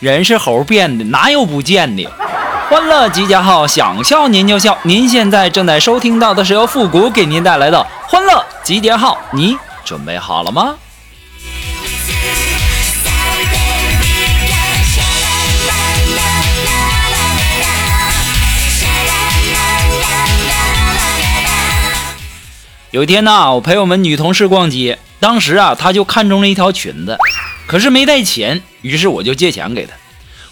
[0.00, 2.10] 人是猴变的，哪有不见的？
[2.70, 4.78] 欢乐集结号，想笑您就笑。
[4.82, 10.74] 您现在正在收听到的是由复古给您带来的欢乐集结号，你准备好了吗？
[22.90, 27.18] 有一天呢，我陪我们女同事逛街，当时啊，她就看中了一条裙子。
[27.70, 29.92] 可是没带钱，于是我就借钱给他。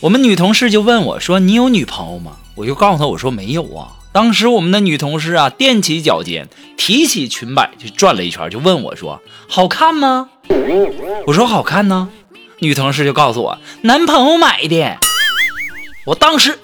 [0.00, 6.46] 我们女同事就问我说：“你有女朋友吗？”我就告诉他我说：“没有啊。”当时我们的女同事啊踮起脚尖，
[6.76, 10.28] 提起裙摆就转了一圈，就问我说：“好看吗？”
[11.26, 12.10] 我说：“好看呢。”
[12.60, 14.98] 女同事就告诉我：“男朋友买的。”
[16.04, 16.58] 我当时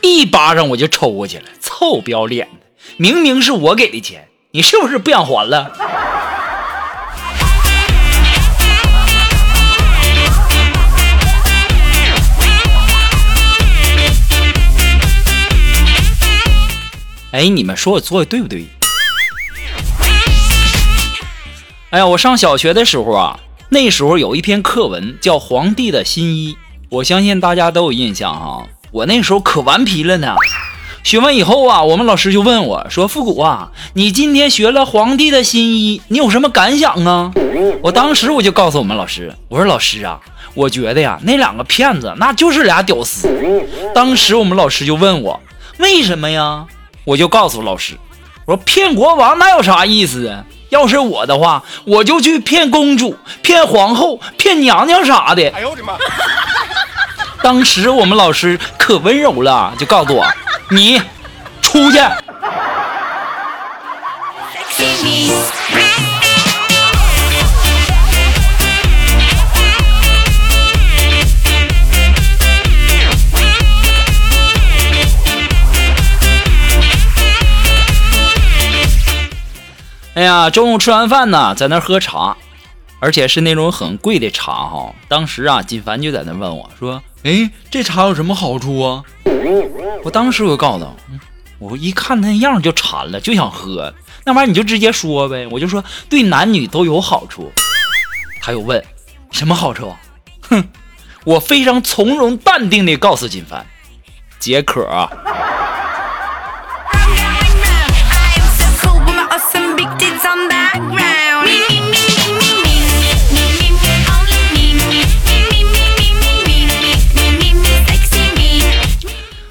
[0.00, 2.66] 一巴掌我就抽过去了，臭不要脸的！
[2.96, 5.70] 明明是我给的钱，你是不是不想还了？
[17.38, 18.66] 哎，你们说我做的对不对？
[21.90, 26.54] 哎呀，我上小学的时候啊，那时候有一篇课文叫《皇帝的新衣》，
[26.88, 28.66] 我相信大家都有印象哈。
[28.90, 30.34] 我那时候可顽皮了呢，
[31.04, 37.30] 学完以后啊，我们老师就问我说：“复古啊，你今天学了皇帝的新衣，你有什么感想啊？”
[37.82, 40.18] 我当时我就告诉我们老师，我说：“老师啊，
[40.54, 43.28] 我觉得呀，那两个骗子那就是俩屌丝。”
[43.94, 45.40] 当时我们老师就问我
[45.78, 46.66] ：“为什么呀？”
[47.08, 47.96] 我就告诉老师，
[48.44, 50.44] 我说骗国王那有啥意思啊？
[50.68, 55.50] 要是我的话，我就去骗公主、骗皇后、骗娘娘啥的。
[55.54, 55.94] 哎呦我的妈！
[57.42, 60.26] 当时我们老师可温柔了，就告诉我，
[60.68, 61.00] 你
[61.62, 61.98] 出去。
[80.18, 82.36] 哎呀，中午吃完饭呢，在那喝茶，
[82.98, 84.92] 而且是那种很贵的茶哈。
[85.06, 89.04] 当时啊，金凡就在那问我说：“哎，这茶有什么好处啊？”
[90.02, 90.90] 我当时我就告诉他
[91.60, 97.52] ：“我一看那样就馋了，就想喝那玩意儿，你就直接说呗。”我就说：“对男女都有好处。”
[98.42, 98.84] 他又问
[99.30, 99.94] ：“什么好处？”
[100.50, 100.68] 哼，
[101.22, 103.64] 我非常从容淡定地告诉金凡
[104.40, 104.84] ：“解渴。”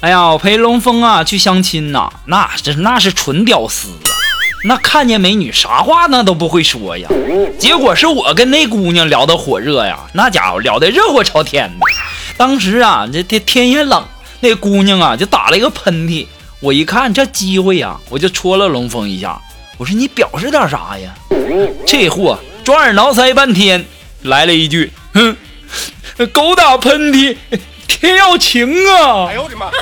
[0.00, 4.08] 哎呀，我陪龙峰啊去相亲呐，那这那是纯屌丝啊，
[4.64, 7.06] 那看见美女啥话那都不会说呀。
[7.58, 11.86] 结果是我跟那姑娘聊得火热呀，那家伙聊得热火朝天的。
[12.38, 14.02] 当时啊，这天天也冷，
[14.40, 16.26] 那姑娘啊就打了一个喷嚏。
[16.60, 19.38] 我一看这机会呀，我就戳了龙峰一下。
[19.76, 21.12] 我说你表示点啥呀？
[21.86, 23.84] 这货抓耳挠腮半天，
[24.22, 25.36] 来了一句：“哼，
[26.32, 27.36] 狗打喷嚏。”
[27.98, 29.26] 天要晴啊！
[29.28, 29.70] 哎呦我的妈！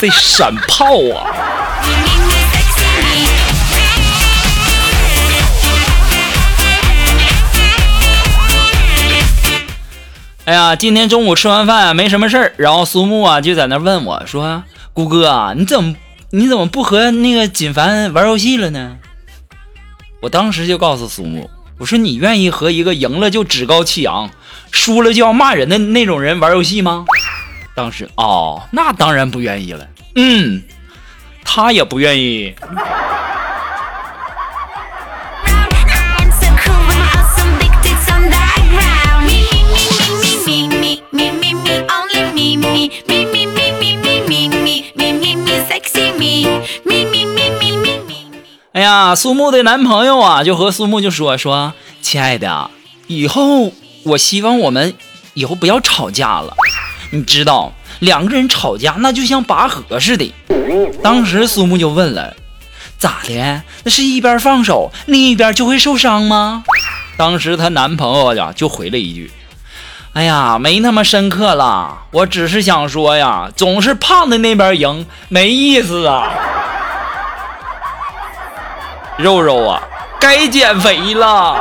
[0.00, 0.84] 这闪炮
[1.14, 1.26] 啊！
[10.44, 15.94] 哎呀，今天中午吃完饭没什么事儿，然后苏木啊就在那问我说：“谷哥啊，你怎么
[16.30, 18.98] 你怎么不和那个锦凡玩游戏了呢？”
[20.20, 21.50] 我当时就告诉苏木。
[21.78, 24.30] 我说你愿意和一个赢了就趾高气扬，
[24.70, 27.04] 输了就要骂人的那种人玩游戏吗？
[27.74, 29.86] 当时哦，那当然不愿意了。
[30.14, 30.62] 嗯，
[31.44, 32.54] 他也不愿意。
[48.84, 51.72] 呀，苏木的男朋友啊，就和苏木就说说，
[52.02, 52.70] 亲爱的，
[53.06, 53.72] 以后
[54.02, 54.94] 我希望我们
[55.32, 56.54] 以后不要吵架了。
[57.10, 60.32] 你知道，两个人吵架那就像拔河似的。
[61.02, 62.36] 当时苏木就问了，
[62.98, 63.62] 咋的？
[63.84, 66.64] 那是一边放手，另一边就会受伤吗？
[67.16, 69.30] 当时她男朋友呀就回了一句，
[70.12, 76.30] 哎呀，没那么深刻了，我只是想说呀，总是胖的那边赢，没意思啊。
[79.16, 79.80] 肉肉啊，
[80.20, 81.56] 该减肥了。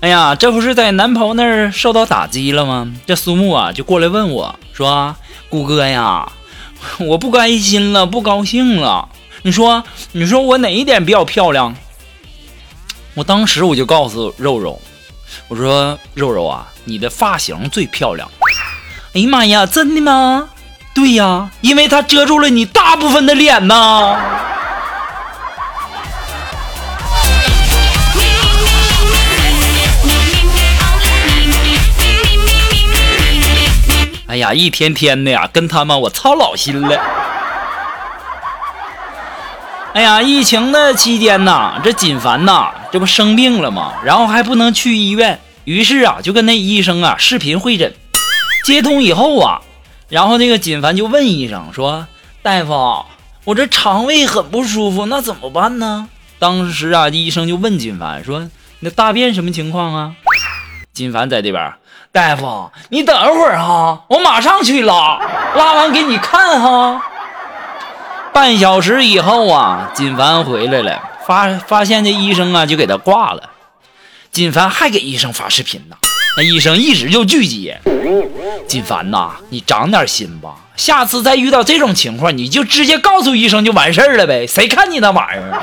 [0.00, 2.92] 哎呀，这不是在男朋友那儿受到打击了吗？
[3.06, 5.14] 这苏木啊就过来问我说
[5.48, 6.28] ：“谷哥呀，
[7.00, 9.08] 我不开心了，不高兴了。
[9.42, 9.82] 你说，
[10.12, 11.74] 你说我哪一点比较漂亮？”
[13.14, 14.80] 我当时我就告诉肉肉，
[15.48, 18.30] 我说：“肉肉啊，你的发型最漂亮。”
[19.14, 20.48] 哎呀妈呀，真的吗？
[20.94, 24.18] 对呀，因为它遮住了你大部分的脸呐。
[34.32, 36.98] 哎呀，一天天的呀，跟他们我操老心了。
[39.92, 43.92] 哎呀，疫情的期间呐，这锦凡呐，这不生病了吗？
[44.02, 47.94] 然后还不能去医院，于是啊，就跟那医生啊视频会诊。
[48.64, 49.60] 接通以后啊，
[50.08, 52.06] 然后那个锦凡就问医生说
[52.40, 53.04] ：“大夫，
[53.44, 56.08] 我这肠胃很不舒服，那怎么办呢？”
[56.40, 58.48] 当时啊，医生就问锦凡说
[58.80, 60.14] ：“你的大便什么情况啊？”
[60.94, 61.74] 锦凡在这边。
[62.12, 65.18] 大夫，你等会儿哈，我马上去拉，
[65.56, 67.00] 拉完给你看哈。
[68.34, 73.48] 半小时以后啊，锦凡回来了，发发现这医生啊就给他挂了。
[74.30, 75.96] 锦凡还给医生发视频呢，
[76.36, 77.80] 那医生一直就拒接。
[78.68, 85.62] 锦凡呐，你长点心吧，下次再遇到这种情况，你就直接告诉医生就完事儿了呗，谁看你那玩意儿？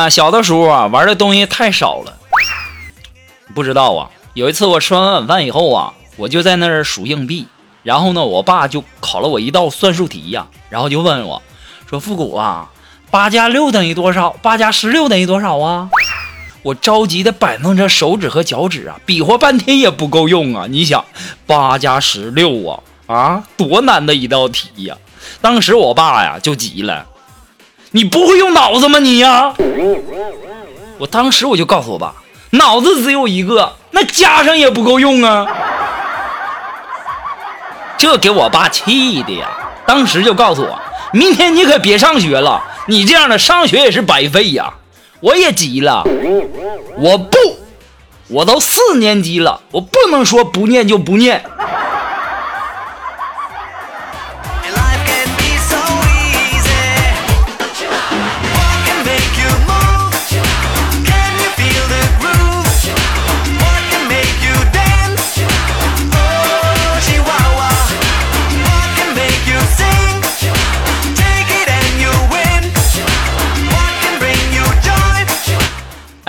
[0.00, 2.16] 哎呀，小的时候啊，玩的东西太少了。
[3.54, 7.46] 不知道啊，有一次我吃完晚饭以后啊，我就在那儿数硬币，
[7.82, 11.42] 然后呢，我爸就考了我一道算术题呀，然后就问我，
[11.86, 12.70] 说：“复古啊，
[13.10, 14.30] 八加六等于多少？
[14.40, 15.90] 八加十六等于多少啊？”
[16.64, 20.66] 我着急的摆弄着手指和脚趾啊，比划半天也不够用啊！
[20.66, 21.04] 你想，
[21.46, 24.96] 八加十六啊，啊，多难的一道题呀！
[25.42, 27.06] 当时我爸呀就急了。
[27.92, 29.52] 你不会用脑子吗你呀？
[30.98, 32.14] 我当时我就告诉我爸，
[32.50, 35.46] 脑子只有一个，那加上也不够用啊。
[37.98, 39.48] 这给我爸气的呀，
[39.86, 40.78] 当时就告诉我，
[41.12, 44.74] 明天你可别上学了，你这样的上学也是白费呀。
[45.20, 46.02] 我也急了，
[46.96, 47.36] 我不，
[48.28, 51.44] 我都四年级了，我不能说不念就不念。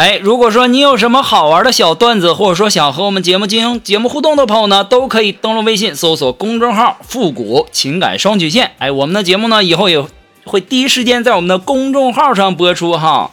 [0.02, 8.72] 哎，如果说你有什么好玩的小段子，或者说想和我们节目进行节目互动的朋友呢，都可以登录微信搜索公众号“复古情感双曲线”。
[8.82, 10.04] 哎，我们的节目呢，以后也
[10.44, 13.30] 会第一时间在我们的公众号上播出哈。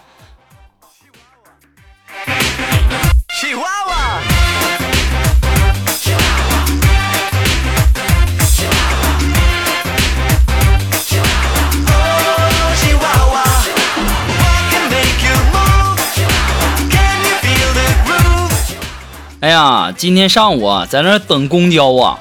[19.98, 22.20] 今天上午啊，在那等公交啊，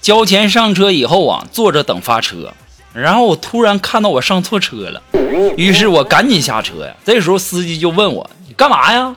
[0.00, 2.54] 交钱上车以后啊，坐着等发车，
[2.94, 5.02] 然后我突然看到我上错车了，
[5.58, 6.94] 于是我赶紧下车呀。
[7.04, 9.14] 这时候司机就问我：“你干嘛呀？”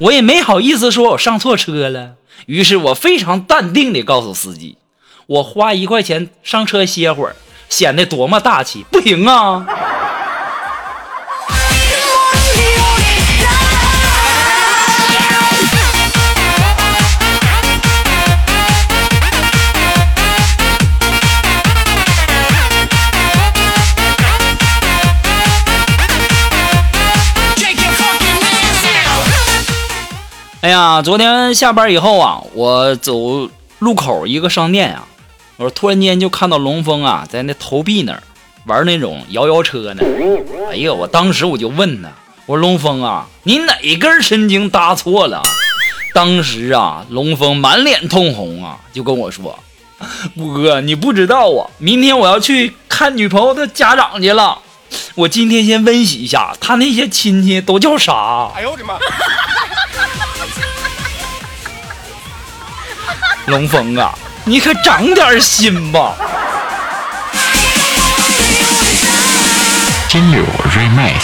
[0.00, 2.14] 我也没好意思说我上错车了，
[2.46, 4.76] 于是我非常淡定地告诉司机
[5.26, 7.36] ：“我花一块钱上车歇会儿，
[7.68, 9.64] 显得多么大气，不行啊。”
[30.62, 33.50] 哎呀，昨天下班以后啊，我走
[33.80, 35.04] 路口一个商店啊，
[35.56, 38.22] 我突然间就看到龙峰啊在那投币那儿
[38.66, 40.04] 玩那种摇摇车呢。
[40.70, 42.08] 哎呀，我当时我就问他，
[42.46, 45.42] 我说龙峰啊，你哪根神经搭错了？
[46.14, 49.58] 当时啊，龙峰满脸通红啊，就跟我说
[50.38, 54.60] ：“五哥，你不知道啊，明天我要去看女朋友的家长去了。
[55.16, 58.94] 我今天先温习一下，他那些亲戚都叫啥？”哎呦我的妈！
[63.46, 64.12] 龙峰啊，
[64.44, 66.14] 你可长点心吧。
[70.08, 71.22] 金柳 Remix。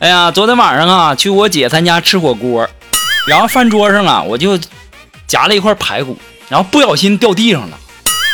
[0.00, 2.68] 哎呀，昨天晚上啊，去我姐她家吃火锅，
[3.26, 4.58] 然后饭桌上啊，我就
[5.26, 6.16] 夹了一块排骨，
[6.48, 7.78] 然后不小心掉地上了。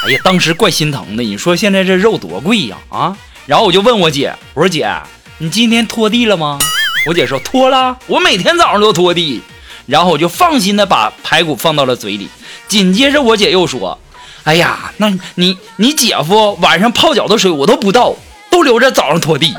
[0.06, 1.22] 哎呀，当时怪心疼的。
[1.22, 3.16] 你说现在这肉多贵呀啊！
[3.46, 4.90] 然后我就问我姐，我说姐，
[5.38, 6.58] 你今天拖地了吗？
[7.06, 9.42] 我姐说拖了，我每天早上都拖地。
[9.86, 12.28] 然后我就放心的把排骨放到了嘴里。
[12.68, 13.98] 紧接着我姐又说，
[14.44, 18.14] 哎呀，那你你姐夫晚上泡脚的水我都不倒，
[18.50, 19.54] 都留着早上拖地。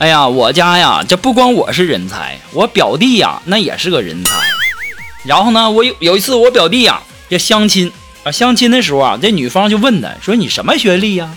[0.00, 4.34] 哎呀，我家呀，这不光我是人才，我表弟呀，那也是个人才。
[5.26, 7.92] 然后呢，我有有一次我表弟呀，这相亲
[8.24, 11.28] 啊，相亲的时候啊，这女方就问他说：“你什么学历呀？”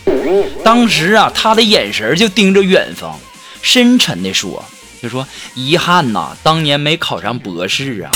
[0.64, 3.20] 当时啊，他的眼神就盯着远方，
[3.62, 4.64] 深沉的说
[5.04, 8.12] ：“就说遗憾呐，当年没考上博士啊。”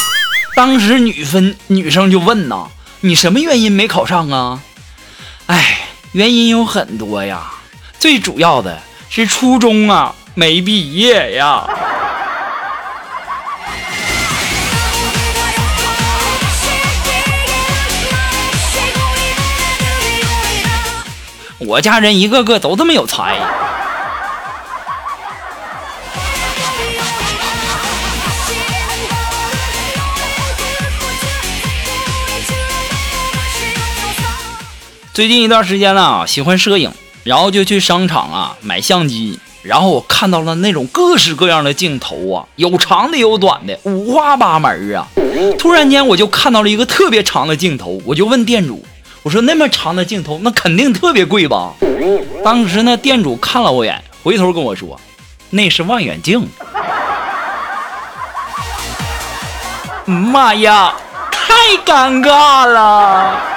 [0.56, 2.70] 当时女分女生就问呐
[3.02, 4.64] ：“你什么原因没考上啊？”
[5.48, 7.52] 哎，原因有很多呀，
[8.00, 10.16] 最主要的是初中啊。
[10.40, 11.68] 没毕业呀！
[21.58, 23.40] 我家人一个个都这么有才。
[35.16, 39.40] 最近一段时间呢，喜欢摄影，然后就去商场啊买相机。
[39.68, 45.06] 然后我看到了那种各式各样的镜头啊，有长的有短的，五花八门啊。
[45.60, 48.86] 突然间我就看到了一个特别长的镜头，我就问店主
[49.24, 51.74] ：“我说那么长的镜头，那肯定特别贵吧？”
[52.46, 54.98] 当时呢，店主看了我眼，回头跟我说
[55.52, 56.48] ：“那是望远镜。”
[60.06, 60.96] 妈呀，
[61.30, 61.54] 太
[61.86, 63.57] 尴尬了！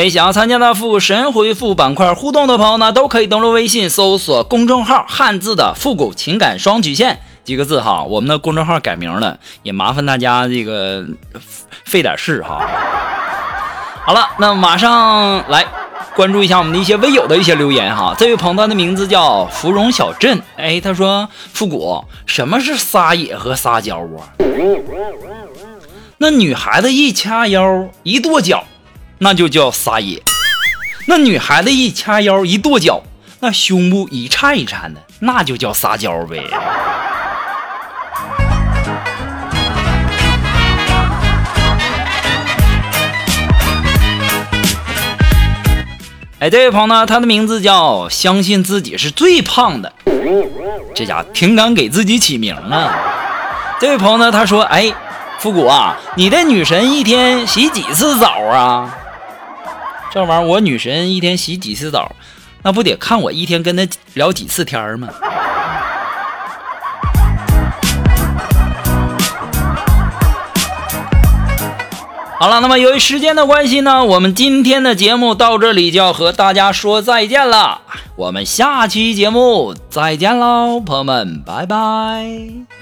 [0.00, 8.02] 哎，想要参加到复神回复板块互动的朋友呢，都可以登录微信搜索公众号“汉字的复古情感双曲线”几个字哈。
[8.04, 11.04] 我们的公众号改名了，也麻烦大家这个
[11.84, 12.66] 费点事哈。
[14.02, 15.66] 好了，那马上来
[16.16, 18.14] 关注一下我们的一些微友的一些留言哈。
[18.16, 24.32] 这位朋友的名字叫芙蓉小镇，哎，他说复古什么是撒野和撒娇啊？
[26.16, 28.64] 那女孩子一掐腰一跺脚。
[29.22, 30.22] 那就叫撒野，
[31.06, 33.02] 那女孩子一掐腰一跺脚，
[33.40, 36.42] 那胸部一颤一颤的，那就叫撒娇呗。
[46.38, 49.92] 哎，这位朋友呢，他的名字叫相信自己是最胖的，
[50.94, 52.98] 这家挺敢给自己起名啊。
[53.78, 54.90] 这位朋友呢，他说：“哎，
[55.38, 58.96] 复古啊，你的女神一天洗几次澡啊？”
[60.12, 62.14] 这玩意儿，我女神一天洗几次澡，
[62.62, 65.08] 那不得看我一天跟她聊几次天吗？
[72.38, 77.82] 好了，那么由于时间的关系呢，我们今天的节目到这里就要和大家说再见了。
[78.16, 82.79] 我们下期节目再见喽，朋友们，拜拜。